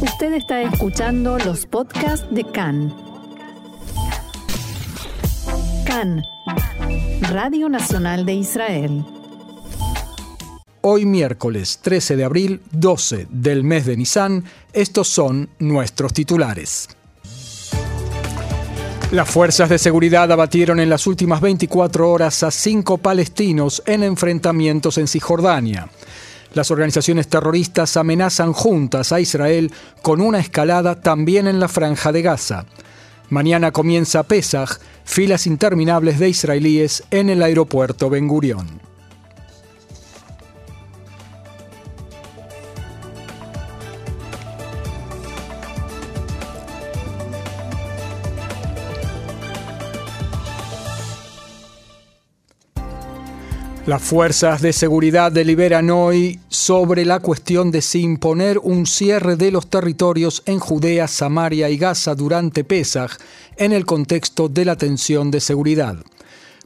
Usted 0.00 0.34
está 0.34 0.60
escuchando 0.60 1.38
los 1.38 1.64
podcasts 1.64 2.26
de 2.30 2.44
CAN. 2.44 2.94
CAN, 5.86 6.22
Radio 7.30 7.70
Nacional 7.70 8.26
de 8.26 8.34
Israel. 8.34 9.04
Hoy 10.82 11.06
miércoles 11.06 11.78
13 11.80 12.16
de 12.16 12.24
abril, 12.24 12.60
12 12.72 13.26
del 13.30 13.64
mes 13.64 13.86
de 13.86 13.96
Nisan, 13.96 14.44
estos 14.74 15.08
son 15.08 15.48
nuestros 15.58 16.12
titulares. 16.12 16.90
Las 19.12 19.30
fuerzas 19.30 19.70
de 19.70 19.78
seguridad 19.78 20.30
abatieron 20.30 20.78
en 20.78 20.90
las 20.90 21.06
últimas 21.06 21.40
24 21.40 22.10
horas 22.10 22.42
a 22.42 22.50
cinco 22.50 22.98
palestinos 22.98 23.82
en 23.86 24.02
enfrentamientos 24.02 24.98
en 24.98 25.08
Cisjordania. 25.08 25.88
Las 26.56 26.70
organizaciones 26.70 27.28
terroristas 27.28 27.98
amenazan 27.98 28.54
juntas 28.54 29.12
a 29.12 29.20
Israel 29.20 29.70
con 30.00 30.22
una 30.22 30.38
escalada 30.38 31.02
también 31.02 31.48
en 31.48 31.60
la 31.60 31.68
franja 31.68 32.12
de 32.12 32.22
Gaza. 32.22 32.64
Mañana 33.28 33.72
comienza 33.72 34.22
Pesach, 34.22 34.78
filas 35.04 35.46
interminables 35.46 36.18
de 36.18 36.30
israelíes 36.30 37.04
en 37.10 37.28
el 37.28 37.42
aeropuerto 37.42 38.08
Ben 38.08 38.26
Gurión. 38.26 38.80
Las 53.86 54.02
fuerzas 54.02 54.62
de 54.62 54.72
seguridad 54.72 55.30
deliberan 55.30 55.90
hoy 55.90 56.40
sobre 56.48 57.04
la 57.04 57.20
cuestión 57.20 57.70
de 57.70 57.80
si 57.82 58.00
imponer 58.00 58.58
un 58.58 58.84
cierre 58.84 59.36
de 59.36 59.52
los 59.52 59.68
territorios 59.70 60.42
en 60.46 60.58
Judea, 60.58 61.06
Samaria 61.06 61.70
y 61.70 61.76
Gaza 61.76 62.16
durante 62.16 62.64
Pesach 62.64 63.12
en 63.56 63.72
el 63.72 63.86
contexto 63.86 64.48
de 64.48 64.64
la 64.64 64.74
tensión 64.74 65.30
de 65.30 65.38
seguridad. 65.38 65.98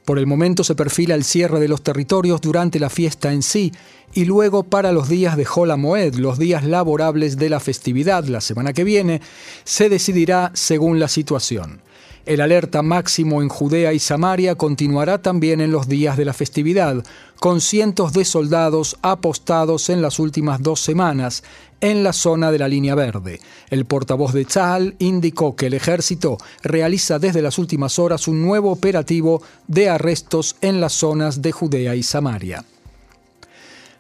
Por 0.06 0.18
el 0.18 0.26
momento 0.26 0.64
se 0.64 0.74
perfila 0.74 1.14
el 1.14 1.24
cierre 1.24 1.60
de 1.60 1.68
los 1.68 1.82
territorios 1.82 2.40
durante 2.40 2.80
la 2.80 2.88
fiesta 2.88 3.30
en 3.34 3.42
sí 3.42 3.70
y 4.14 4.24
luego 4.24 4.62
para 4.62 4.90
los 4.90 5.10
días 5.10 5.36
de 5.36 5.46
Hola 5.54 5.76
Moed, 5.76 6.14
los 6.14 6.38
días 6.38 6.64
laborables 6.64 7.36
de 7.36 7.50
la 7.50 7.60
festividad 7.60 8.24
la 8.24 8.40
semana 8.40 8.72
que 8.72 8.82
viene, 8.82 9.20
se 9.64 9.90
decidirá 9.90 10.52
según 10.54 10.98
la 10.98 11.08
situación. 11.08 11.82
El 12.30 12.40
alerta 12.40 12.80
máximo 12.82 13.42
en 13.42 13.48
Judea 13.48 13.92
y 13.92 13.98
Samaria 13.98 14.54
continuará 14.54 15.20
también 15.20 15.60
en 15.60 15.72
los 15.72 15.88
días 15.88 16.16
de 16.16 16.24
la 16.24 16.32
festividad, 16.32 17.02
con 17.40 17.60
cientos 17.60 18.12
de 18.12 18.24
soldados 18.24 18.96
apostados 19.02 19.90
en 19.90 20.00
las 20.00 20.20
últimas 20.20 20.62
dos 20.62 20.78
semanas 20.78 21.42
en 21.80 22.04
la 22.04 22.12
zona 22.12 22.52
de 22.52 22.60
la 22.60 22.68
línea 22.68 22.94
verde. 22.94 23.40
El 23.68 23.84
portavoz 23.84 24.32
de 24.32 24.44
Tzal 24.44 24.94
indicó 25.00 25.56
que 25.56 25.66
el 25.66 25.74
ejército 25.74 26.38
realiza 26.62 27.18
desde 27.18 27.42
las 27.42 27.58
últimas 27.58 27.98
horas 27.98 28.28
un 28.28 28.40
nuevo 28.40 28.70
operativo 28.70 29.42
de 29.66 29.88
arrestos 29.88 30.54
en 30.60 30.80
las 30.80 30.92
zonas 30.92 31.42
de 31.42 31.50
Judea 31.50 31.96
y 31.96 32.04
Samaria. 32.04 32.64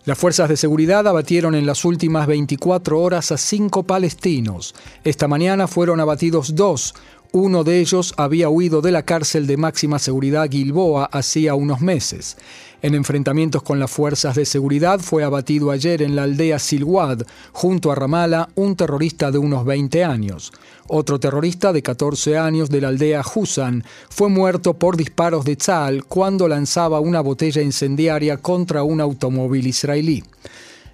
Las 0.06 0.16
fuerzas 0.16 0.48
de 0.48 0.56
seguridad 0.56 1.06
abatieron 1.06 1.54
en 1.54 1.66
las 1.66 1.84
últimas 1.84 2.26
24 2.26 2.98
horas 2.98 3.32
a 3.32 3.36
cinco 3.36 3.82
palestinos. 3.82 4.74
Esta 5.04 5.28
mañana 5.28 5.66
fueron 5.66 6.00
abatidos 6.00 6.54
dos, 6.54 6.94
uno 7.32 7.62
de 7.62 7.80
ellos 7.80 8.12
había 8.16 8.48
huido 8.48 8.80
de 8.80 8.90
la 8.90 9.04
cárcel 9.04 9.46
de 9.46 9.56
máxima 9.56 9.98
seguridad 9.98 10.50
Gilboa 10.50 11.04
hacía 11.12 11.54
unos 11.54 11.80
meses. 11.80 12.36
En 12.82 12.94
enfrentamientos 12.94 13.62
con 13.62 13.78
las 13.78 13.90
fuerzas 13.90 14.34
de 14.34 14.44
seguridad 14.44 15.00
fue 15.00 15.22
abatido 15.22 15.70
ayer 15.70 16.02
en 16.02 16.16
la 16.16 16.24
aldea 16.24 16.58
Silwad, 16.58 17.22
junto 17.52 17.92
a 17.92 17.94
Ramala, 17.94 18.48
un 18.54 18.74
terrorista 18.74 19.30
de 19.30 19.38
unos 19.38 19.64
20 19.64 20.02
años. 20.02 20.52
Otro 20.88 21.20
terrorista 21.20 21.72
de 21.72 21.82
14 21.82 22.38
años 22.38 22.70
de 22.70 22.80
la 22.80 22.88
aldea 22.88 23.22
Husan 23.22 23.84
fue 24.08 24.28
muerto 24.28 24.74
por 24.74 24.96
disparos 24.96 25.44
de 25.44 25.56
Tzal 25.56 26.04
cuando 26.04 26.48
lanzaba 26.48 27.00
una 27.00 27.20
botella 27.20 27.62
incendiaria 27.62 28.38
contra 28.38 28.82
un 28.82 29.00
automóvil 29.00 29.66
israelí. 29.66 30.24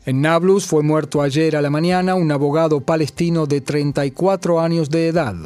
En 0.05 0.21
Nablus 0.21 0.67
fue 0.67 0.83
muerto 0.83 1.23
ayer 1.23 1.57
a 1.57 1.63
la 1.63 1.71
mañana 1.71 2.15
un 2.15 2.31
abogado 2.31 2.81
palestino 2.81 3.47
de 3.47 3.61
34 3.61 4.61
años 4.61 4.91
de 4.91 5.09
edad. 5.09 5.37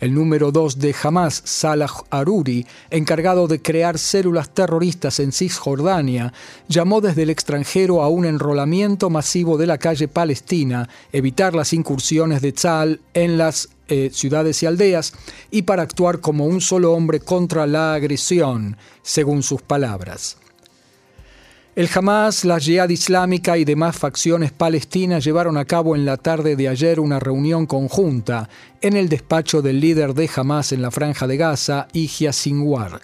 El 0.00 0.14
número 0.14 0.52
2 0.52 0.78
de 0.78 0.94
Hamas, 1.02 1.42
Salah 1.44 1.90
Aruri, 2.10 2.66
encargado 2.90 3.48
de 3.48 3.60
crear 3.60 3.98
células 3.98 4.50
terroristas 4.50 5.18
en 5.18 5.32
Cisjordania, 5.32 6.32
llamó 6.68 7.00
desde 7.00 7.24
el 7.24 7.30
extranjero 7.30 8.02
a 8.02 8.08
un 8.08 8.24
enrolamiento 8.24 9.10
masivo 9.10 9.58
de 9.58 9.66
la 9.66 9.78
calle 9.78 10.06
palestina, 10.06 10.88
evitar 11.12 11.54
las 11.54 11.72
incursiones 11.72 12.42
de 12.42 12.52
Tzal 12.52 13.00
en 13.14 13.38
las 13.38 13.70
eh, 13.88 14.10
ciudades 14.12 14.62
y 14.62 14.66
aldeas 14.66 15.14
y 15.50 15.62
para 15.62 15.82
actuar 15.82 16.20
como 16.20 16.46
un 16.46 16.60
solo 16.60 16.92
hombre 16.92 17.20
contra 17.20 17.66
la 17.66 17.94
agresión, 17.94 18.76
según 19.02 19.42
sus 19.42 19.62
palabras. 19.62 20.36
El 21.78 21.88
Hamas, 21.94 22.44
la 22.44 22.58
Jihad 22.58 22.88
Islámica 22.88 23.56
y 23.56 23.64
demás 23.64 23.96
facciones 23.96 24.50
palestinas 24.50 25.22
llevaron 25.22 25.56
a 25.56 25.64
cabo 25.64 25.94
en 25.94 26.04
la 26.04 26.16
tarde 26.16 26.56
de 26.56 26.66
ayer 26.66 26.98
una 26.98 27.20
reunión 27.20 27.66
conjunta 27.66 28.48
en 28.80 28.96
el 28.96 29.08
despacho 29.08 29.62
del 29.62 29.78
líder 29.78 30.14
de 30.14 30.28
Hamas 30.34 30.72
en 30.72 30.82
la 30.82 30.90
franja 30.90 31.28
de 31.28 31.36
Gaza, 31.36 31.86
Ijia 31.92 32.32
Sinwar. 32.32 33.00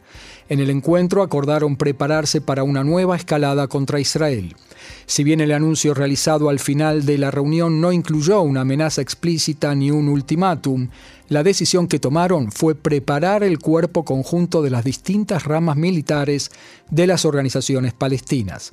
En 0.49 0.59
el 0.59 0.71
encuentro 0.71 1.23
acordaron 1.23 1.77
prepararse 1.77 2.41
para 2.41 2.65
una 2.65 2.83
nueva 2.83 3.15
escalada 3.15 3.69
contra 3.69 4.01
Israel. 4.01 4.57
Si 5.07 5.25
bien 5.25 5.41
el 5.41 5.53
anuncio 5.53 5.95
realizado 5.95 6.49
al 6.49 6.59
final 6.59 7.05
de 7.05 7.19
la 7.19 7.31
reunión 7.31 7.81
no 7.81 7.93
incluyó 7.93 8.41
una 8.43 8.63
amenaza 8.63 9.03
explícita 9.03 9.75
ni 9.75 9.91
un 9.91 10.09
ultimátum, 10.09 10.89
la 11.29 11.43
decisión 11.43 11.89
que 11.89 11.99
tomaron 11.99 12.53
fue 12.53 12.75
preparar 12.75 13.43
el 13.43 13.59
cuerpo 13.59 14.05
conjunto 14.05 14.63
de 14.63 14.71
las 14.71 14.85
distintas 14.85 15.45
ramas 15.45 15.77
militares 15.77 16.51
de 16.91 17.07
las 17.07 17.25
organizaciones 17.25 17.95
palestinas. 17.95 18.73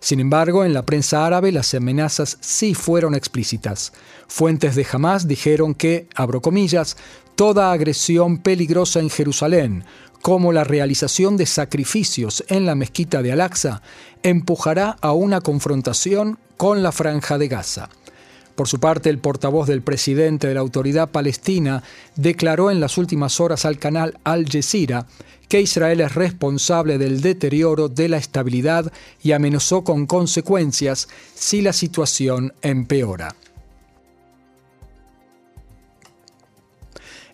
Sin 0.00 0.18
embargo, 0.18 0.64
en 0.64 0.72
la 0.72 0.86
prensa 0.86 1.26
árabe 1.26 1.52
las 1.52 1.74
amenazas 1.74 2.38
sí 2.40 2.74
fueron 2.74 3.14
explícitas. 3.14 3.92
Fuentes 4.26 4.74
de 4.74 4.86
Hamas 4.90 5.28
dijeron 5.28 5.74
que, 5.74 6.08
abro 6.14 6.40
comillas, 6.40 6.96
toda 7.36 7.72
agresión 7.72 8.38
peligrosa 8.38 9.00
en 9.00 9.10
Jerusalén, 9.10 9.84
como 10.22 10.52
la 10.52 10.64
realización 10.64 11.36
de 11.36 11.46
sacrificios 11.46 12.44
en 12.48 12.64
la 12.64 12.74
mezquita 12.74 13.22
de 13.22 13.32
Al-Aqsa, 13.32 13.82
empujará 14.22 14.96
a 15.00 15.12
una 15.12 15.40
confrontación 15.40 16.38
con 16.56 16.82
la 16.82 16.92
franja 16.92 17.38
de 17.38 17.48
Gaza. 17.48 17.90
Por 18.54 18.68
su 18.68 18.78
parte, 18.78 19.10
el 19.10 19.18
portavoz 19.18 19.66
del 19.66 19.82
presidente 19.82 20.46
de 20.46 20.54
la 20.54 20.60
autoridad 20.60 21.10
palestina 21.10 21.82
declaró 22.16 22.70
en 22.70 22.80
las 22.80 22.98
últimas 22.98 23.40
horas 23.40 23.64
al 23.64 23.78
canal 23.78 24.18
Al 24.24 24.46
Jazeera 24.48 25.06
que 25.48 25.60
Israel 25.60 26.00
es 26.00 26.14
responsable 26.14 26.98
del 26.98 27.20
deterioro 27.20 27.88
de 27.88 28.08
la 28.08 28.16
estabilidad 28.16 28.92
y 29.22 29.32
amenazó 29.32 29.84
con 29.84 30.06
consecuencias 30.06 31.08
si 31.34 31.60
la 31.60 31.72
situación 31.72 32.54
empeora. 32.62 33.34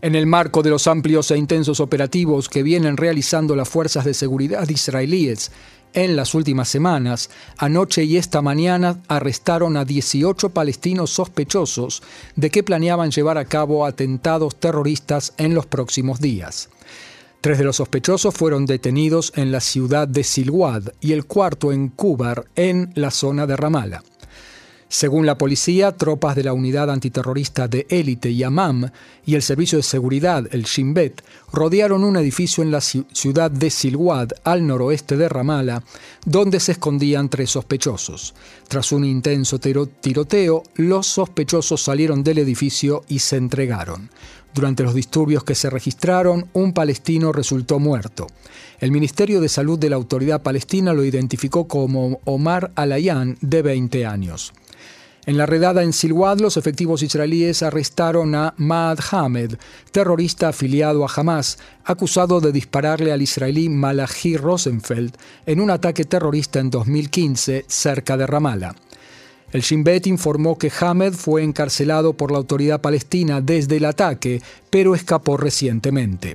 En 0.00 0.14
el 0.14 0.26
marco 0.26 0.62
de 0.62 0.70
los 0.70 0.86
amplios 0.86 1.30
e 1.32 1.36
intensos 1.36 1.80
operativos 1.80 2.48
que 2.48 2.62
vienen 2.62 2.96
realizando 2.96 3.56
las 3.56 3.68
fuerzas 3.68 4.04
de 4.04 4.14
seguridad 4.14 4.68
israelíes 4.68 5.50
en 5.92 6.14
las 6.14 6.34
últimas 6.34 6.68
semanas, 6.68 7.30
anoche 7.56 8.04
y 8.04 8.16
esta 8.16 8.40
mañana 8.40 9.02
arrestaron 9.08 9.76
a 9.76 9.84
18 9.84 10.50
palestinos 10.50 11.10
sospechosos 11.10 12.02
de 12.36 12.50
que 12.50 12.62
planeaban 12.62 13.10
llevar 13.10 13.38
a 13.38 13.46
cabo 13.46 13.84
atentados 13.84 14.54
terroristas 14.56 15.32
en 15.36 15.54
los 15.54 15.66
próximos 15.66 16.20
días. 16.20 16.68
Tres 17.40 17.58
de 17.58 17.64
los 17.64 17.76
sospechosos 17.76 18.34
fueron 18.34 18.66
detenidos 18.66 19.32
en 19.36 19.50
la 19.50 19.60
ciudad 19.60 20.06
de 20.06 20.24
Silwad 20.24 20.90
y 21.00 21.12
el 21.12 21.24
cuarto 21.24 21.72
en 21.72 21.88
Kubar, 21.88 22.44
en 22.54 22.92
la 22.94 23.10
zona 23.10 23.46
de 23.46 23.56
Ramallah. 23.56 24.02
Según 24.90 25.26
la 25.26 25.36
policía, 25.36 25.92
tropas 25.92 26.34
de 26.34 26.44
la 26.44 26.54
unidad 26.54 26.90
antiterrorista 26.90 27.68
de 27.68 27.86
élite 27.90 28.34
Yamam 28.34 28.90
y 29.26 29.34
el 29.34 29.42
servicio 29.42 29.76
de 29.76 29.82
seguridad, 29.82 30.48
el 30.50 30.62
Shin 30.62 30.94
Bet, 30.94 31.22
rodearon 31.52 32.04
un 32.04 32.16
edificio 32.16 32.62
en 32.62 32.70
la 32.70 32.80
ciudad 32.80 33.50
de 33.50 33.68
Silwad, 33.68 34.30
al 34.44 34.66
noroeste 34.66 35.18
de 35.18 35.28
Ramallah, 35.28 35.82
donde 36.24 36.58
se 36.58 36.72
escondían 36.72 37.28
tres 37.28 37.50
sospechosos. 37.50 38.34
Tras 38.66 38.90
un 38.92 39.04
intenso 39.04 39.58
tiroteo, 39.58 40.62
los 40.76 41.06
sospechosos 41.06 41.82
salieron 41.82 42.24
del 42.24 42.38
edificio 42.38 43.04
y 43.08 43.18
se 43.18 43.36
entregaron. 43.36 44.08
Durante 44.54 44.82
los 44.82 44.94
disturbios 44.94 45.44
que 45.44 45.54
se 45.54 45.70
registraron, 45.70 46.48
un 46.52 46.72
palestino 46.72 47.32
resultó 47.32 47.78
muerto. 47.78 48.26
El 48.80 48.92
Ministerio 48.92 49.40
de 49.40 49.48
Salud 49.48 49.78
de 49.78 49.90
la 49.90 49.96
Autoridad 49.96 50.42
Palestina 50.42 50.92
lo 50.92 51.04
identificó 51.04 51.68
como 51.68 52.20
Omar 52.24 52.72
Alayan, 52.74 53.36
de 53.40 53.62
20 53.62 54.06
años. 54.06 54.52
En 55.28 55.36
la 55.36 55.44
redada 55.44 55.82
en 55.82 55.92
Silwad, 55.92 56.38
los 56.38 56.56
efectivos 56.56 57.02
israelíes 57.02 57.62
arrestaron 57.62 58.34
a 58.34 58.54
Maad 58.56 58.98
Hamed, 59.10 59.56
terrorista 59.92 60.48
afiliado 60.48 61.04
a 61.04 61.12
Hamas, 61.14 61.58
acusado 61.84 62.40
de 62.40 62.50
dispararle 62.50 63.12
al 63.12 63.20
israelí 63.20 63.68
Malachi 63.68 64.38
Rosenfeld 64.38 65.14
en 65.44 65.60
un 65.60 65.70
ataque 65.70 66.06
terrorista 66.06 66.60
en 66.60 66.70
2015 66.70 67.66
cerca 67.68 68.16
de 68.16 68.26
Ramallah. 68.26 68.74
El 69.50 69.62
Shin 69.62 69.82
Bet 69.82 70.06
informó 70.06 70.58
que 70.58 70.70
Hamed 70.78 71.14
fue 71.14 71.42
encarcelado 71.42 72.12
por 72.12 72.30
la 72.30 72.38
autoridad 72.38 72.82
palestina 72.82 73.40
desde 73.40 73.78
el 73.78 73.86
ataque, 73.86 74.42
pero 74.68 74.94
escapó 74.94 75.38
recientemente. 75.38 76.34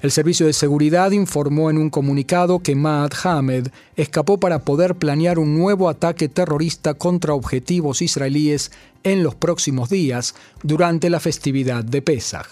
El 0.00 0.10
Servicio 0.10 0.46
de 0.46 0.52
Seguridad 0.52 1.10
informó 1.10 1.68
en 1.68 1.78
un 1.78 1.90
comunicado 1.90 2.60
que 2.60 2.74
Maad 2.74 3.12
Hamed 3.24 3.68
escapó 3.96 4.38
para 4.38 4.60
poder 4.60 4.94
planear 4.94 5.38
un 5.38 5.58
nuevo 5.58 5.88
ataque 5.88 6.28
terrorista 6.28 6.94
contra 6.94 7.34
objetivos 7.34 8.00
israelíes 8.00 8.70
en 9.02 9.22
los 9.22 9.34
próximos 9.34 9.90
días 9.90 10.34
durante 10.62 11.10
la 11.10 11.20
festividad 11.20 11.84
de 11.84 12.02
Pesach. 12.02 12.46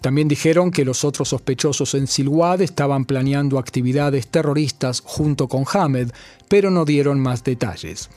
También 0.00 0.28
dijeron 0.28 0.70
que 0.70 0.84
los 0.84 1.04
otros 1.04 1.30
sospechosos 1.30 1.94
en 1.94 2.06
Silwad 2.06 2.60
estaban 2.60 3.06
planeando 3.06 3.58
actividades 3.58 4.28
terroristas 4.28 5.00
junto 5.04 5.48
con 5.48 5.64
Hamed, 5.72 6.10
pero 6.48 6.70
no 6.70 6.84
dieron 6.84 7.18
más 7.18 7.42
detalles. 7.42 8.08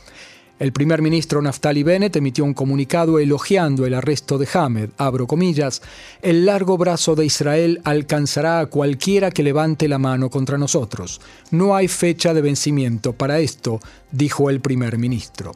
El 0.59 0.73
primer 0.73 1.01
ministro 1.01 1.41
Naftali 1.41 1.83
Bennett 1.83 2.17
emitió 2.17 2.43
un 2.43 2.53
comunicado 2.53 3.17
elogiando 3.17 3.85
el 3.85 3.93
arresto 3.93 4.37
de 4.37 4.47
Hamed, 4.53 4.89
abro 4.97 5.25
comillas, 5.25 5.81
el 6.21 6.45
largo 6.45 6.77
brazo 6.77 7.15
de 7.15 7.25
Israel 7.25 7.79
alcanzará 7.85 8.59
a 8.59 8.65
cualquiera 8.65 9.31
que 9.31 9.41
levante 9.41 9.87
la 9.87 9.99
mano 9.99 10.29
contra 10.29 10.57
nosotros. 10.57 11.21
No 11.51 11.77
hay 11.77 11.87
fecha 11.87 12.33
de 12.33 12.41
vencimiento 12.41 13.13
para 13.13 13.39
esto, 13.39 13.79
dijo 14.11 14.49
el 14.49 14.59
primer 14.59 14.97
ministro. 14.97 15.53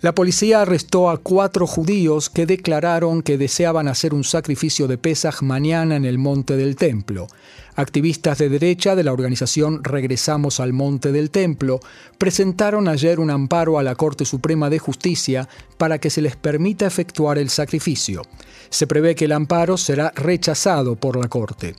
La 0.00 0.14
policía 0.14 0.62
arrestó 0.62 1.10
a 1.10 1.18
cuatro 1.18 1.66
judíos 1.66 2.30
que 2.30 2.46
declararon 2.46 3.20
que 3.20 3.36
deseaban 3.36 3.88
hacer 3.88 4.14
un 4.14 4.22
sacrificio 4.22 4.86
de 4.86 4.96
Pesaj 4.96 5.42
mañana 5.42 5.96
en 5.96 6.04
el 6.04 6.18
Monte 6.18 6.56
del 6.56 6.76
Templo. 6.76 7.26
Activistas 7.74 8.38
de 8.38 8.48
derecha 8.48 8.94
de 8.94 9.02
la 9.02 9.12
organización 9.12 9.82
Regresamos 9.82 10.60
al 10.60 10.72
Monte 10.72 11.10
del 11.10 11.30
Templo 11.30 11.80
presentaron 12.16 12.86
ayer 12.86 13.18
un 13.18 13.28
amparo 13.28 13.76
a 13.76 13.82
la 13.82 13.96
Corte 13.96 14.24
Suprema 14.24 14.70
de 14.70 14.78
Justicia 14.78 15.48
para 15.78 15.98
que 15.98 16.10
se 16.10 16.22
les 16.22 16.36
permita 16.36 16.86
efectuar 16.86 17.36
el 17.36 17.50
sacrificio. 17.50 18.22
Se 18.70 18.86
prevé 18.86 19.16
que 19.16 19.24
el 19.24 19.32
amparo 19.32 19.76
será 19.76 20.12
rechazado 20.14 20.94
por 20.94 21.16
la 21.16 21.26
Corte. 21.26 21.74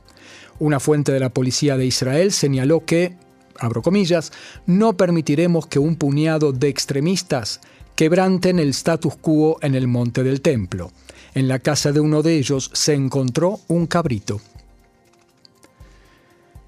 Una 0.58 0.78
fuente 0.78 1.10
de 1.10 1.20
la 1.20 1.30
policía 1.30 1.78
de 1.78 1.86
Israel 1.86 2.32
señaló 2.32 2.84
que, 2.84 3.16
abro 3.58 3.80
comillas, 3.80 4.30
no 4.66 4.98
permitiremos 4.98 5.66
que 5.66 5.78
un 5.78 5.96
puñado 5.96 6.52
de 6.52 6.68
extremistas 6.68 7.62
quebranten 8.00 8.58
el 8.58 8.70
status 8.70 9.16
quo 9.16 9.58
en 9.60 9.74
el 9.74 9.86
monte 9.86 10.22
del 10.22 10.40
templo. 10.40 10.90
En 11.34 11.48
la 11.48 11.58
casa 11.58 11.92
de 11.92 12.00
uno 12.00 12.22
de 12.22 12.38
ellos 12.38 12.70
se 12.72 12.94
encontró 12.94 13.60
un 13.68 13.86
cabrito. 13.86 14.40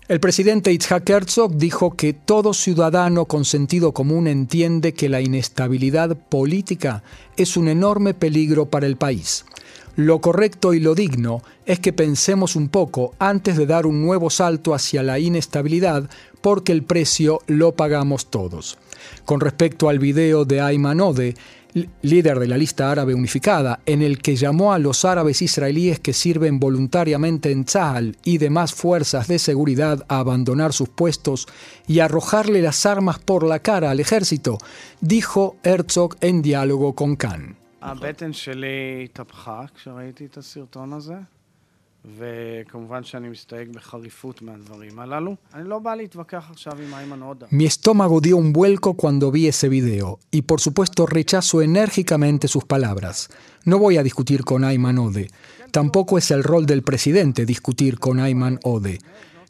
El 0.08 0.20
presidente 0.20 0.74
Itzhak 0.74 1.08
Herzog 1.08 1.56
dijo 1.56 1.96
que 1.96 2.12
todo 2.12 2.52
ciudadano 2.52 3.24
con 3.24 3.46
sentido 3.46 3.92
común 3.92 4.26
entiende 4.26 4.92
que 4.92 5.08
la 5.08 5.22
inestabilidad 5.22 6.18
política 6.18 7.02
es 7.38 7.56
un 7.56 7.68
enorme 7.68 8.12
peligro 8.12 8.66
para 8.66 8.84
el 8.86 8.98
país. 8.98 9.46
Lo 9.96 10.20
correcto 10.20 10.72
y 10.72 10.80
lo 10.80 10.94
digno 10.94 11.42
es 11.66 11.78
que 11.78 11.92
pensemos 11.92 12.56
un 12.56 12.68
poco 12.68 13.14
antes 13.18 13.58
de 13.58 13.66
dar 13.66 13.84
un 13.84 14.00
nuevo 14.00 14.30
salto 14.30 14.74
hacia 14.74 15.02
la 15.02 15.18
inestabilidad 15.18 16.08
porque 16.40 16.72
el 16.72 16.82
precio 16.82 17.40
lo 17.46 17.72
pagamos 17.72 18.30
todos. 18.30 18.78
Con 19.26 19.40
respecto 19.40 19.90
al 19.90 19.98
video 19.98 20.46
de 20.46 20.62
Ayman 20.62 21.00
Ode, 21.00 21.34
líder 22.02 22.38
de 22.38 22.48
la 22.48 22.56
lista 22.56 22.90
árabe 22.90 23.14
unificada, 23.14 23.80
en 23.84 24.02
el 24.02 24.18
que 24.18 24.36
llamó 24.36 24.72
a 24.72 24.78
los 24.78 25.04
árabes 25.04 25.42
israelíes 25.42 26.00
que 26.00 26.12
sirven 26.12 26.58
voluntariamente 26.58 27.50
en 27.50 27.64
Tzahal 27.64 28.16
y 28.24 28.38
demás 28.38 28.74
fuerzas 28.74 29.28
de 29.28 29.38
seguridad 29.38 30.04
a 30.08 30.18
abandonar 30.20 30.72
sus 30.72 30.88
puestos 30.88 31.46
y 31.86 32.00
arrojarle 32.00 32.62
las 32.62 32.86
armas 32.86 33.18
por 33.18 33.44
la 33.44 33.60
cara 33.60 33.90
al 33.90 34.00
ejército, 34.00 34.58
dijo 35.00 35.56
Herzog 35.62 36.16
en 36.20 36.42
diálogo 36.42 36.94
con 36.94 37.16
Khan. 37.16 37.61
Mi 47.50 47.64
estómago 47.64 48.20
dio 48.20 48.36
un 48.36 48.52
vuelco 48.52 48.94
cuando 48.94 49.30
vi 49.30 49.46
ese 49.46 49.68
video 49.68 50.18
y 50.30 50.42
por 50.42 50.60
supuesto 50.60 51.06
rechazo 51.06 51.62
enérgicamente 51.62 52.48
sus 52.48 52.64
palabras. 52.64 53.30
No 53.64 53.78
voy 53.78 53.98
a 53.98 54.02
discutir 54.02 54.44
con 54.44 54.64
Ayman 54.64 54.98
Ode. 54.98 55.30
Tampoco 55.70 56.18
es 56.18 56.30
el 56.30 56.42
rol 56.42 56.66
del 56.66 56.82
presidente 56.82 57.46
discutir 57.46 57.98
con 57.98 58.18
Ayman 58.18 58.58
Ode. 58.64 58.98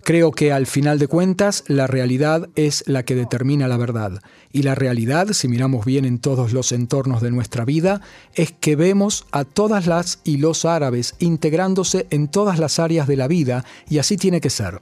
Creo 0.05 0.33
que 0.33 0.51
al 0.51 0.67
final 0.67 0.99
de 0.99 1.07
cuentas 1.07 1.63
la 1.69 1.87
realidad 1.87 2.49
es 2.57 2.83
la 2.89 3.05
que 3.05 3.15
determina 3.15 3.69
la 3.69 3.77
verdad. 3.77 4.21
Y 4.51 4.63
la 4.65 4.75
realidad, 4.75 5.29
si 5.29 5.47
miramos 5.47 5.85
bien 5.85 6.05
en 6.05 6.19
todos 6.19 6.53
los 6.53 6.73
entornos 6.73 7.23
de 7.23 7.31
nuestra 7.31 7.65
vida, 7.65 8.01
es 8.35 8.51
que 8.51 8.75
vemos 8.75 9.27
a 9.31 9.45
todas 9.45 9.87
las 9.87 10.19
y 10.25 10.39
los 10.39 10.65
árabes 10.65 11.15
integrándose 11.21 12.09
en 12.11 12.27
todas 12.27 12.59
las 12.59 12.81
áreas 12.81 13.07
de 13.07 13.17
la 13.17 13.29
vida 13.29 13.65
y 13.89 13.99
así 13.99 14.17
tiene 14.17 14.41
que 14.41 14.51
ser. 14.51 14.81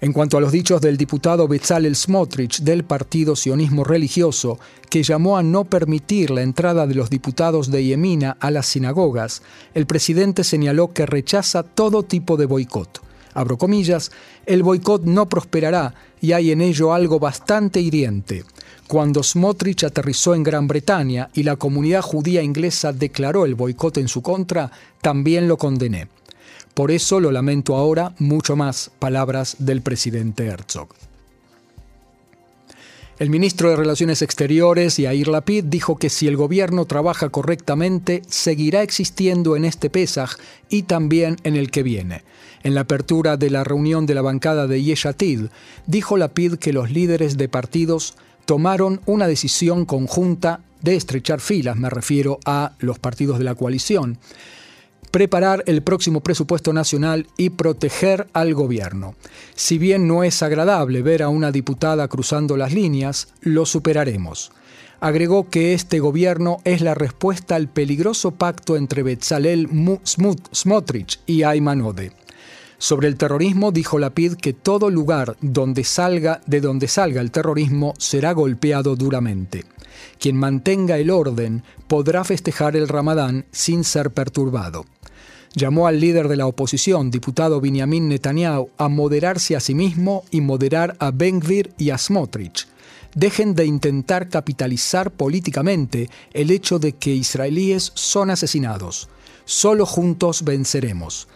En 0.00 0.14
cuanto 0.14 0.38
a 0.38 0.40
los 0.40 0.52
dichos 0.52 0.80
del 0.80 0.96
diputado 0.96 1.46
Bezalel 1.46 1.94
Smotrich 1.94 2.60
del 2.62 2.84
Partido 2.84 3.36
Sionismo 3.36 3.84
Religioso, 3.84 4.58
que 4.88 5.02
llamó 5.02 5.36
a 5.36 5.42
no 5.42 5.64
permitir 5.64 6.30
la 6.30 6.40
entrada 6.40 6.86
de 6.86 6.94
los 6.94 7.10
diputados 7.10 7.70
de 7.70 7.84
Yemina 7.84 8.38
a 8.40 8.50
las 8.50 8.66
sinagogas, 8.66 9.42
el 9.74 9.86
presidente 9.86 10.44
señaló 10.44 10.94
que 10.94 11.04
rechaza 11.04 11.62
todo 11.62 12.04
tipo 12.04 12.38
de 12.38 12.46
boicot 12.46 13.11
abro 13.34 13.58
comillas, 13.58 14.10
el 14.46 14.62
boicot 14.62 15.04
no 15.04 15.28
prosperará 15.28 15.94
y 16.20 16.32
hay 16.32 16.50
en 16.50 16.60
ello 16.60 16.92
algo 16.92 17.18
bastante 17.18 17.80
hiriente. 17.80 18.44
Cuando 18.86 19.22
Smotrich 19.22 19.84
aterrizó 19.84 20.34
en 20.34 20.42
Gran 20.42 20.68
Bretaña 20.68 21.30
y 21.34 21.42
la 21.44 21.56
comunidad 21.56 22.02
judía 22.02 22.42
inglesa 22.42 22.92
declaró 22.92 23.44
el 23.44 23.54
boicot 23.54 23.98
en 23.98 24.08
su 24.08 24.22
contra, 24.22 24.70
también 25.00 25.48
lo 25.48 25.56
condené. 25.56 26.08
Por 26.74 26.90
eso 26.90 27.20
lo 27.20 27.30
lamento 27.30 27.76
ahora 27.76 28.14
mucho 28.18 28.56
más, 28.56 28.90
palabras 28.98 29.56
del 29.58 29.82
presidente 29.82 30.46
Herzog. 30.46 30.88
El 33.18 33.28
ministro 33.28 33.68
de 33.68 33.76
Relaciones 33.76 34.22
Exteriores, 34.22 34.96
Yair 34.96 35.28
Lapid, 35.28 35.64
dijo 35.64 35.96
que 35.96 36.08
si 36.08 36.26
el 36.26 36.36
gobierno 36.36 36.86
trabaja 36.86 37.28
correctamente, 37.28 38.22
seguirá 38.26 38.82
existiendo 38.82 39.54
en 39.54 39.66
este 39.66 39.90
Pesaj 39.90 40.36
y 40.70 40.84
también 40.84 41.36
en 41.44 41.56
el 41.56 41.70
que 41.70 41.82
viene. 41.82 42.24
En 42.62 42.74
la 42.74 42.82
apertura 42.82 43.36
de 43.36 43.50
la 43.50 43.64
reunión 43.64 44.06
de 44.06 44.14
la 44.14 44.22
bancada 44.22 44.66
de 44.66 44.82
Yeshatid, 44.82 45.46
dijo 45.86 46.16
Lapid 46.16 46.54
que 46.54 46.72
los 46.72 46.90
líderes 46.90 47.36
de 47.36 47.48
partidos 47.48 48.14
tomaron 48.46 49.00
una 49.04 49.26
decisión 49.26 49.84
conjunta 49.84 50.60
de 50.80 50.96
estrechar 50.96 51.40
filas, 51.40 51.76
me 51.76 51.90
refiero 51.90 52.40
a 52.44 52.72
los 52.78 52.98
partidos 52.98 53.38
de 53.38 53.44
la 53.44 53.54
coalición, 53.54 54.18
preparar 55.12 55.62
el 55.66 55.82
próximo 55.82 56.22
presupuesto 56.22 56.72
nacional 56.72 57.28
y 57.36 57.50
proteger 57.50 58.26
al 58.32 58.54
gobierno. 58.54 59.14
Si 59.54 59.76
bien 59.76 60.08
no 60.08 60.24
es 60.24 60.42
agradable 60.42 61.02
ver 61.02 61.22
a 61.22 61.28
una 61.28 61.52
diputada 61.52 62.08
cruzando 62.08 62.56
las 62.56 62.72
líneas, 62.72 63.28
lo 63.42 63.66
superaremos. 63.66 64.52
Agregó 65.00 65.50
que 65.50 65.74
este 65.74 66.00
gobierno 66.00 66.58
es 66.64 66.80
la 66.80 66.94
respuesta 66.94 67.56
al 67.56 67.68
peligroso 67.68 68.30
pacto 68.30 68.76
entre 68.76 69.02
Betzalel 69.02 69.68
Smotrich 70.54 71.20
y 71.26 71.42
Ayman 71.42 71.82
Ode. 71.82 72.12
Sobre 72.78 73.08
el 73.08 73.16
terrorismo 73.16 73.70
dijo 73.70 73.98
Lapid 73.98 74.36
que 74.36 74.54
todo 74.54 74.90
lugar 74.90 75.36
donde 75.42 75.84
salga, 75.84 76.40
de 76.46 76.60
donde 76.60 76.88
salga 76.88 77.20
el 77.20 77.30
terrorismo 77.30 77.94
será 77.98 78.32
golpeado 78.32 78.96
duramente. 78.96 79.66
Quien 80.18 80.36
mantenga 80.36 80.96
el 80.96 81.10
orden 81.10 81.62
podrá 81.86 82.24
festejar 82.24 82.76
el 82.76 82.88
Ramadán 82.88 83.44
sin 83.52 83.84
ser 83.84 84.10
perturbado 84.10 84.86
llamó 85.54 85.86
al 85.86 86.00
líder 86.00 86.28
de 86.28 86.36
la 86.36 86.46
oposición, 86.46 87.10
diputado 87.10 87.60
Benjamin 87.60 88.08
Netanyahu, 88.08 88.70
a 88.78 88.88
moderarse 88.88 89.56
a 89.56 89.60
sí 89.60 89.74
mismo 89.74 90.24
y 90.30 90.40
moderar 90.40 90.96
a 90.98 91.10
Ben-Gvir 91.10 91.72
y 91.78 91.90
a 91.90 91.98
Smotrich. 91.98 92.66
Dejen 93.14 93.54
de 93.54 93.66
intentar 93.66 94.28
capitalizar 94.28 95.10
políticamente 95.10 96.08
el 96.32 96.50
hecho 96.50 96.78
de 96.78 96.92
que 96.92 97.14
israelíes 97.14 97.92
son 97.94 98.30
asesinados. 98.30 99.08
Solo 99.44 99.84
juntos 99.84 100.44
venceremos. 100.44 101.28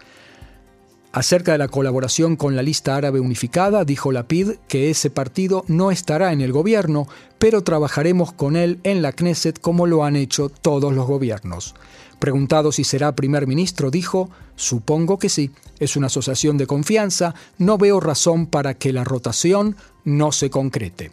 Acerca 1.17 1.53
de 1.53 1.59
la 1.59 1.69
colaboración 1.69 2.37
con 2.37 2.57
la 2.57 2.63
lista 2.63 2.95
árabe 2.95 3.21
unificada, 3.21 3.87
dijo 3.87 4.13
Lapid 4.13 4.57
que 4.69 4.91
ese 4.91 5.09
partido 5.09 5.65
no 5.67 5.91
estará 5.91 6.31
en 6.33 6.43
el 6.43 6.53
gobierno, 6.53 7.09
pero 7.39 7.63
trabajaremos 7.63 8.35
con 8.35 8.55
él 8.55 8.81
en 8.83 9.01
la 9.01 9.13
Knesset 9.13 9.59
como 9.59 9.87
lo 9.87 10.05
han 10.05 10.15
hecho 10.15 10.51
todos 10.51 10.93
los 10.93 11.07
gobiernos. 11.07 11.75
Preguntado 12.27 12.73
si 12.73 12.83
será 12.83 13.15
primer 13.15 13.47
ministro, 13.47 13.89
dijo, 13.89 14.31
supongo 14.57 15.17
que 15.17 15.29
sí, 15.29 15.53
es 15.79 15.95
una 15.95 16.09
asociación 16.09 16.59
de 16.59 16.67
confianza, 16.67 17.37
no 17.57 17.79
veo 17.79 18.01
razón 18.01 18.47
para 18.47 18.75
que 18.75 18.93
la 18.93 19.05
rotación 19.05 19.77
no 20.03 20.33
se 20.33 20.51
concrete. 20.51 21.13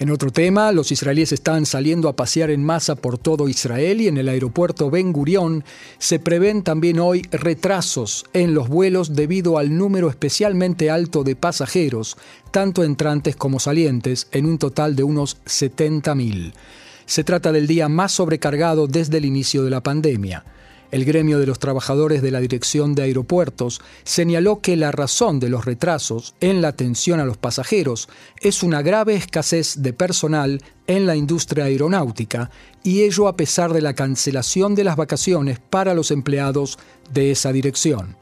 En 0.00 0.10
otro 0.10 0.32
tema, 0.32 0.72
los 0.72 0.90
israelíes 0.90 1.30
están 1.30 1.66
saliendo 1.66 2.08
a 2.08 2.16
pasear 2.16 2.50
en 2.50 2.64
masa 2.64 2.96
por 2.96 3.16
todo 3.16 3.48
Israel 3.48 4.00
y 4.00 4.08
en 4.08 4.18
el 4.18 4.28
aeropuerto 4.28 4.90
Ben 4.90 5.12
Gurión 5.12 5.62
se 5.98 6.18
prevén 6.18 6.64
también 6.64 6.98
hoy 6.98 7.22
retrasos 7.30 8.26
en 8.32 8.54
los 8.54 8.66
vuelos 8.66 9.14
debido 9.14 9.56
al 9.56 9.78
número 9.78 10.10
especialmente 10.10 10.90
alto 10.90 11.22
de 11.22 11.36
pasajeros, 11.36 12.16
tanto 12.50 12.82
entrantes 12.82 13.36
como 13.36 13.60
salientes, 13.60 14.26
en 14.32 14.46
un 14.46 14.58
total 14.58 14.96
de 14.96 15.04
unos 15.04 15.36
70.000. 15.44 16.54
Se 17.06 17.24
trata 17.24 17.52
del 17.52 17.66
día 17.66 17.88
más 17.88 18.12
sobrecargado 18.12 18.88
desde 18.88 19.18
el 19.18 19.24
inicio 19.24 19.64
de 19.64 19.70
la 19.70 19.82
pandemia. 19.82 20.44
El 20.90 21.04
gremio 21.04 21.38
de 21.38 21.46
los 21.46 21.58
trabajadores 21.58 22.22
de 22.22 22.30
la 22.30 22.40
Dirección 22.40 22.94
de 22.94 23.02
Aeropuertos 23.02 23.80
señaló 24.04 24.60
que 24.60 24.76
la 24.76 24.92
razón 24.92 25.40
de 25.40 25.48
los 25.48 25.64
retrasos 25.64 26.34
en 26.40 26.62
la 26.62 26.68
atención 26.68 27.18
a 27.18 27.24
los 27.24 27.36
pasajeros 27.36 28.08
es 28.40 28.62
una 28.62 28.82
grave 28.82 29.14
escasez 29.16 29.82
de 29.82 29.92
personal 29.92 30.62
en 30.86 31.06
la 31.06 31.16
industria 31.16 31.64
aeronáutica 31.64 32.50
y 32.84 33.02
ello 33.02 33.26
a 33.26 33.36
pesar 33.36 33.72
de 33.72 33.82
la 33.82 33.94
cancelación 33.94 34.74
de 34.74 34.84
las 34.84 34.96
vacaciones 34.96 35.58
para 35.58 35.94
los 35.94 36.12
empleados 36.12 36.78
de 37.12 37.32
esa 37.32 37.52
dirección. 37.52 38.16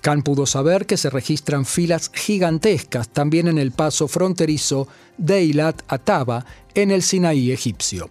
Khan 0.00 0.22
pudo 0.22 0.46
saber 0.46 0.86
que 0.86 0.96
se 0.96 1.10
registran 1.10 1.64
filas 1.64 2.10
gigantescas 2.12 3.08
también 3.08 3.48
en 3.48 3.58
el 3.58 3.72
paso 3.72 4.06
fronterizo 4.06 4.86
de 5.18 5.38
Eilat 5.38 5.82
a 5.88 5.98
Taba 5.98 6.44
en 6.74 6.90
el 6.90 7.02
Sinaí 7.02 7.50
egipcio. 7.50 8.10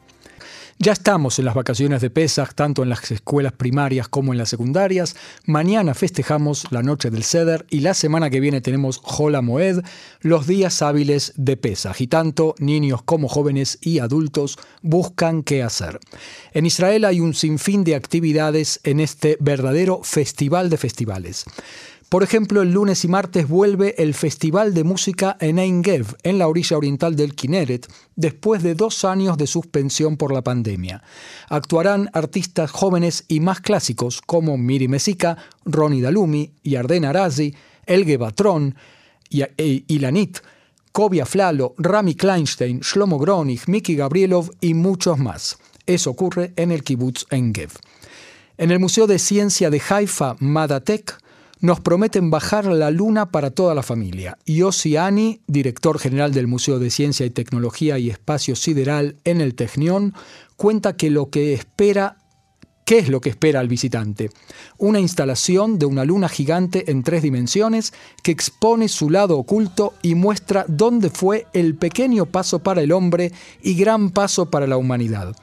Ya 0.80 0.92
estamos 0.92 1.38
en 1.40 1.46
las 1.46 1.54
vacaciones 1.54 2.02
de 2.02 2.10
Pesach, 2.10 2.54
tanto 2.56 2.84
en 2.84 2.90
las 2.90 3.10
escuelas 3.12 3.54
primarias 3.54 4.08
como 4.08 4.34
en 4.34 4.40
las 4.40 4.50
secundarias. 4.50 5.16
Mañana 5.46 5.94
festejamos 5.94 6.72
la 6.72 6.82
noche 6.82 7.12
del 7.12 7.24
Seder 7.24 7.66
y 7.70 7.82
la 7.82 7.94
semana 7.94 8.30
que 8.30 8.40
viene 8.40 8.60
tenemos 8.60 9.00
Hola 9.04 9.42
Moed, 9.42 9.82
los 10.22 10.48
días 10.48 10.82
hábiles 10.82 11.34
de 11.36 11.58
Pesach. 11.58 12.02
Y 12.02 12.08
tanto 12.08 12.56
niños 12.58 13.04
como 13.04 13.30
jóvenes 13.30 13.78
y 13.82 14.00
adultos 14.00 14.58
buscan 14.82 15.44
qué 15.44 15.64
hacer. 15.64 16.00
En 16.54 16.66
Israel 16.66 17.06
hay 17.06 17.20
un 17.20 17.34
sinfín 17.34 17.84
de 17.84 17.96
actividades 17.96 18.80
en 18.84 19.00
este 19.00 19.38
verdadero 19.40 20.02
festival 20.04 20.70
de 20.70 20.78
festivales. 20.78 21.46
Por 22.14 22.22
ejemplo, 22.22 22.62
el 22.62 22.72
lunes 22.72 23.04
y 23.06 23.08
martes 23.08 23.48
vuelve 23.48 23.96
el 23.98 24.14
Festival 24.14 24.76
de 24.76 24.84
Música 24.84 25.36
en 25.40 25.58
Ein 25.58 25.84
Gev, 25.84 26.16
en 26.22 26.38
la 26.38 26.48
orilla 26.48 26.78
oriental 26.78 27.16
del 27.16 27.34
Kinneret, 27.34 27.92
después 28.16 28.62
de 28.62 28.76
dos 28.76 29.04
años 29.04 29.36
de 29.36 29.48
suspensión 29.48 30.16
por 30.16 30.32
la 30.32 30.44
pandemia. 30.44 31.02
Actuarán 31.50 32.12
artistas 32.14 32.70
jóvenes 32.70 33.26
y 33.28 33.40
más 33.40 33.62
clásicos 33.62 34.22
como 34.22 34.60
Miri 34.60 34.88
Mesika, 34.88 35.40
Ronnie 35.66 36.04
Dalumi, 36.04 36.54
Yarden 36.62 37.06
Arazi, 37.06 37.56
Elge 37.88 38.18
Batrón, 38.18 38.76
e 39.32 39.84
Ilanit, 39.88 40.38
Kobia 40.92 41.26
Flalo, 41.26 41.74
Rami 41.80 42.14
Kleinstein, 42.14 42.82
Shlomo 42.82 43.18
Gronig, 43.18 43.62
Miki 43.66 43.96
Gabrielov 43.96 44.52
y 44.62 44.76
muchos 44.76 45.18
más. 45.18 45.58
Eso 45.88 46.12
ocurre 46.12 46.54
en 46.58 46.72
el 46.72 46.84
kibbutz 46.84 47.26
Engev. 47.32 47.72
En 48.60 48.70
el 48.70 48.80
Museo 48.80 49.08
de 49.08 49.18
Ciencia 49.18 49.72
de 49.72 49.82
Haifa, 49.90 50.36
Madatek, 50.38 51.23
nos 51.64 51.80
prometen 51.80 52.30
bajar 52.30 52.66
la 52.66 52.92
luna 52.92 53.32
para 53.32 53.50
toda 53.50 53.74
la 53.74 53.84
familia. 53.84 54.38
Yossi 54.46 54.98
Ani, 54.98 55.40
director 55.48 55.98
general 55.98 56.34
del 56.34 56.46
Museo 56.46 56.78
de 56.78 56.90
Ciencia 56.90 57.26
y 57.26 57.30
Tecnología 57.30 57.98
y 57.98 58.10
Espacio 58.10 58.58
Sideral 58.58 59.16
en 59.24 59.40
el 59.40 59.56
Technion, 59.56 60.14
cuenta 60.58 60.98
que 60.98 61.10
lo 61.10 61.30
que 61.30 61.54
espera 61.54 62.18
¿Qué 62.86 62.98
es 62.98 63.08
lo 63.08 63.22
que 63.22 63.30
espera 63.30 63.62
al 63.62 63.70
visitante? 63.70 64.30
Una 64.78 65.00
instalación 65.00 65.80
de 65.80 65.86
una 65.86 66.04
luna 66.04 66.28
gigante 66.28 66.92
en 66.92 67.02
tres 67.02 67.24
dimensiones 67.24 67.94
que 68.24 68.32
expone 68.32 68.90
su 68.90 69.10
lado 69.10 69.38
oculto 69.38 69.94
y 70.02 70.16
muestra 70.16 70.66
dónde 70.68 71.10
fue 71.10 71.48
el 71.54 71.76
pequeño 71.76 72.26
paso 72.26 72.60
para 72.60 72.82
el 72.82 72.92
hombre 72.92 73.32
y 73.62 73.76
gran 73.76 74.10
paso 74.10 74.52
para 74.52 74.68
la 74.68 74.76
humanidad. 74.76 75.34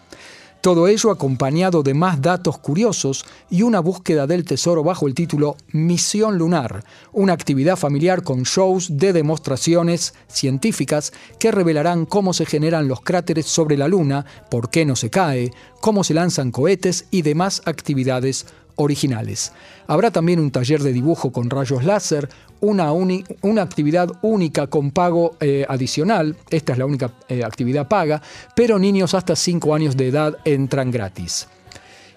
Todo 0.61 0.89
ello 0.89 1.11
acompañado 1.11 1.83
de 1.83 1.95
más 1.95 2.21
datos 2.21 2.59
curiosos 2.59 3.25
y 3.49 3.63
una 3.63 3.81
búsqueda 3.81 4.27
del 4.27 4.45
tesoro 4.45 4.85
bajo 4.85 5.07
el 5.07 5.15
título 5.15 5.57
Misión 5.73 6.37
Lunar, 6.37 6.85
una 7.15 7.33
actividad 7.33 7.77
familiar 7.77 8.23
con 8.23 8.43
shows 8.43 8.99
de 8.99 9.15
demostraciones 9.15 10.13
científicas 10.29 11.15
que 11.39 11.51
revelarán 11.51 12.05
cómo 12.05 12.35
se 12.35 12.45
generan 12.45 12.89
los 12.89 13.01
cráteres 13.01 13.47
sobre 13.47 13.79
la 13.79 13.89
Luna, 13.89 14.27
por 14.51 14.69
qué 14.69 14.85
no 14.85 14.97
se 14.97 15.09
cae, 15.09 15.51
cómo 15.81 16.05
se 16.05 16.13
lanzan 16.13 16.51
cohetes 16.51 17.07
y 17.11 17.23
demás 17.23 17.63
actividades 17.65 18.45
originales. 18.81 19.53
Habrá 19.87 20.11
también 20.11 20.41
un 20.41 20.51
taller 20.51 20.83
de 20.83 20.93
dibujo 20.93 21.33
con 21.33 21.51
rayos 21.51 21.85
láser, 21.85 22.29
una, 22.61 22.93
una 22.93 23.63
actividad 23.63 24.11
única 24.23 24.67
con 24.67 24.91
pago 24.91 25.37
eh, 25.41 25.65
adicional, 25.69 26.37
esta 26.51 26.73
es 26.73 26.79
la 26.79 26.87
única 26.87 27.13
eh, 27.29 27.43
actividad 27.45 27.89
paga, 27.89 28.21
pero 28.55 28.79
niños 28.79 29.15
hasta 29.15 29.35
5 29.35 29.75
años 29.75 29.97
de 29.97 30.09
edad 30.09 30.39
entran 30.45 30.91
gratis. 30.91 31.49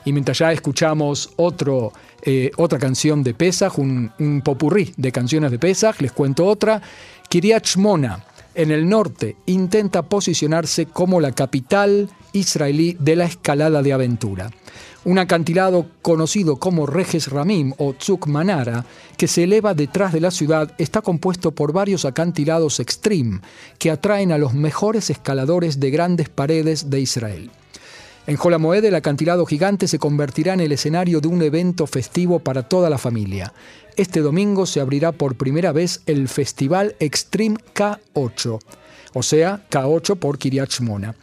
Y 0.06 0.12
mientras 0.12 0.38
ya 0.40 0.52
escuchamos 0.52 1.34
eh, 2.22 2.52
otra 2.58 2.78
canción 2.78 3.24
de 3.24 3.34
Pesach, 3.34 3.78
un, 3.78 4.42
popurrí 4.44 4.94
de 4.98 5.12
canciones 5.12 5.50
de 5.50 5.60
Pesach, 5.60 6.02
les 6.02 6.12
cuento 6.12 6.46
otra. 6.46 6.82
Kiryat 7.30 7.66
Shmona, 7.66 8.24
en 8.54 8.72
el 8.72 8.88
norte, 8.88 9.38
intenta 9.46 10.04
posicionarse 10.04 10.88
como 10.88 11.22
la 11.22 11.32
capital 11.32 12.10
israelí 12.34 12.98
de 13.00 13.16
la 13.16 13.26
escalada 13.26 13.82
de 13.82 13.94
aventura 13.94 14.52
un 15.06 15.20
acantilado 15.20 15.88
conocido 16.02 16.58
como 16.58 16.86
Reges 16.86 17.28
Ramim 17.28 17.74
o 17.78 17.94
Tzuk 17.94 18.28
Manara, 18.28 18.86
que 19.18 19.28
se 19.28 19.44
eleva 19.44 19.74
detrás 19.74 20.14
de 20.14 20.22
la 20.22 20.32
ciudad, 20.32 20.74
está 20.78 21.02
compuesto 21.02 21.52
por 21.52 21.74
varios 21.74 22.06
acantilados 22.06 22.80
extreme 22.80 23.42
que 23.80 23.92
atraen 23.92 24.32
a 24.32 24.38
los 24.38 24.54
mejores 24.54 25.10
escaladores 25.10 25.80
de 25.80 25.92
grandes 25.92 26.30
paredes 26.30 26.90
de 26.90 27.02
Israel. 27.02 27.52
En 28.26 28.38
Jolamoed 28.38 28.86
el 28.86 28.96
acantilado 28.96 29.46
gigante 29.46 29.90
se 29.90 30.00
convertirá 30.00 30.54
en 30.54 30.62
el 30.62 30.72
escenario 30.72 31.20
de 31.20 31.28
un 31.28 31.42
evento 31.42 31.86
festivo 31.88 32.40
para 32.40 32.64
toda 32.64 32.90
la 32.90 32.98
familia. 32.98 33.54
Este 33.98 34.22
domingo 34.22 34.66
se 34.66 34.80
abrirá 34.80 35.12
por 35.12 35.36
primera 35.36 35.74
vez 35.74 36.02
el 36.06 36.30
Festival 36.30 36.96
Extreme 37.00 37.58
K8, 37.76 38.60
o 39.14 39.24
sea, 39.24 39.66
K8 39.70 40.18
por 40.18 40.38
Kiryat 40.38 40.70
Shmona. 40.72 41.16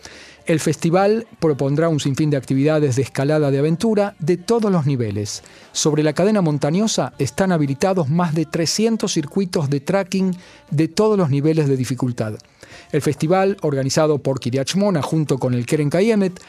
El 0.50 0.58
festival 0.58 1.28
propondrá 1.38 1.88
un 1.88 2.00
sinfín 2.00 2.30
de 2.30 2.36
actividades 2.36 2.96
de 2.96 3.02
escalada 3.02 3.52
de 3.52 3.60
aventura 3.60 4.16
de 4.18 4.36
todos 4.36 4.72
los 4.72 4.84
niveles. 4.84 5.44
Sobre 5.70 6.02
la 6.02 6.12
cadena 6.12 6.40
montañosa 6.40 7.12
están 7.20 7.52
habilitados 7.52 8.08
más 8.08 8.34
de 8.34 8.46
300 8.46 9.12
circuitos 9.12 9.70
de 9.70 9.78
tracking 9.78 10.36
de 10.72 10.88
todos 10.88 11.16
los 11.16 11.30
niveles 11.30 11.68
de 11.68 11.76
dificultad. 11.76 12.34
El 12.90 13.00
festival, 13.00 13.58
organizado 13.62 14.18
por 14.18 14.40
Kiryat 14.40 14.72
junto 15.02 15.38
con 15.38 15.54
el 15.54 15.66
Keren 15.66 15.88
Kayemet, 15.88 16.42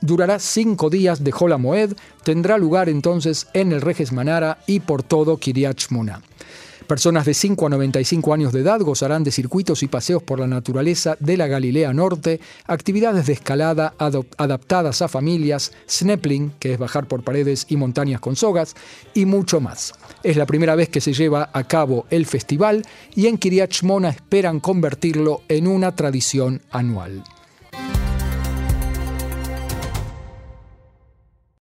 durará 0.00 0.38
cinco 0.38 0.88
días 0.88 1.22
de 1.22 1.34
Hola 1.38 1.58
Moed, 1.58 1.92
tendrá 2.24 2.56
lugar 2.56 2.88
entonces 2.88 3.48
en 3.52 3.72
el 3.72 3.82
Reges 3.82 4.12
Manara 4.12 4.60
y 4.66 4.80
por 4.80 5.02
todo 5.02 5.36
Kiryat 5.36 5.78
Personas 6.88 7.26
de 7.26 7.34
5 7.34 7.66
a 7.66 7.68
95 7.68 8.32
años 8.32 8.50
de 8.54 8.60
edad 8.60 8.80
gozarán 8.80 9.22
de 9.22 9.30
circuitos 9.30 9.82
y 9.82 9.88
paseos 9.88 10.22
por 10.22 10.40
la 10.40 10.46
naturaleza 10.46 11.18
de 11.20 11.36
la 11.36 11.46
Galilea 11.46 11.92
Norte, 11.92 12.40
actividades 12.66 13.26
de 13.26 13.34
escalada 13.34 13.92
adaptadas 13.98 15.02
a 15.02 15.08
familias, 15.08 15.72
snapping, 15.86 16.52
que 16.58 16.72
es 16.72 16.78
bajar 16.78 17.06
por 17.06 17.22
paredes 17.22 17.66
y 17.68 17.76
montañas 17.76 18.22
con 18.22 18.36
sogas, 18.36 18.74
y 19.12 19.26
mucho 19.26 19.60
más. 19.60 19.92
Es 20.22 20.38
la 20.38 20.46
primera 20.46 20.76
vez 20.76 20.88
que 20.88 21.02
se 21.02 21.12
lleva 21.12 21.50
a 21.52 21.64
cabo 21.64 22.06
el 22.08 22.24
festival 22.24 22.82
y 23.14 23.26
en 23.26 23.36
Kiryat 23.36 23.70
esperan 24.08 24.58
convertirlo 24.58 25.42
en 25.48 25.66
una 25.66 25.94
tradición 25.94 26.62
anual. 26.70 27.22